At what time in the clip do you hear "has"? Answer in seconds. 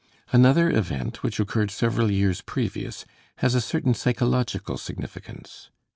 3.35-3.53